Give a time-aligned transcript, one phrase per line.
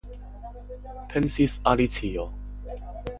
[1.11, 2.25] Pensis Alicio.